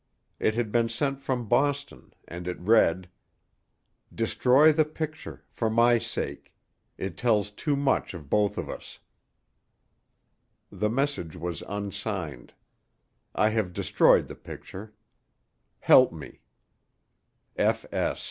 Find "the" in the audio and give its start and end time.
4.71-4.83, 10.71-10.89, 14.27-14.33